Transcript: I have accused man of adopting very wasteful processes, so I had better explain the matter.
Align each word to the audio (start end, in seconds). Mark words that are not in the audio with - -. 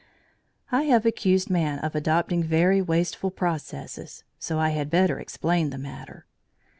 I 0.71 0.85
have 0.85 1.05
accused 1.05 1.51
man 1.51 1.77
of 1.77 1.93
adopting 1.93 2.41
very 2.43 2.81
wasteful 2.81 3.29
processes, 3.29 4.23
so 4.39 4.57
I 4.57 4.69
had 4.69 4.89
better 4.89 5.19
explain 5.19 5.69
the 5.69 5.77
matter. 5.77 6.25